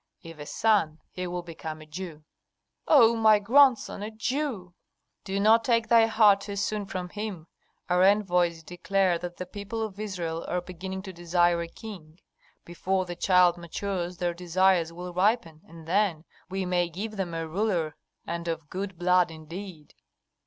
If 0.23 0.39
a 0.39 0.47
son, 0.47 0.97
he 1.11 1.27
will 1.27 1.43
become 1.43 1.79
a 1.79 1.85
Jew" 1.85 2.23
"Oh, 2.87 3.15
my 3.15 3.37
grandson, 3.37 4.01
a 4.01 4.09
Jew!" 4.09 4.73
"Do 5.23 5.39
not 5.39 5.63
take 5.63 5.89
thy 5.89 6.07
heart 6.07 6.41
too 6.41 6.55
soon 6.55 6.87
from 6.87 7.09
him. 7.09 7.45
Our 7.87 8.01
envoys 8.01 8.63
declare 8.63 9.19
that 9.19 9.37
the 9.37 9.45
people 9.45 9.83
of 9.83 9.99
Israel 9.99 10.43
are 10.47 10.59
beginning 10.59 11.03
to 11.03 11.13
desire 11.13 11.61
a 11.61 11.67
king. 11.67 12.17
Before 12.65 13.05
the 13.05 13.15
child 13.15 13.57
matures 13.59 14.17
their 14.17 14.33
desires 14.33 14.91
will 14.91 15.13
ripen, 15.13 15.61
and 15.67 15.87
then 15.87 16.25
we 16.49 16.65
may 16.65 16.89
give 16.89 17.15
them 17.15 17.35
a 17.35 17.47
ruler, 17.47 17.95
and 18.25 18.47
of 18.47 18.71
good 18.71 18.97
blood 18.97 19.29
indeed." 19.29 19.93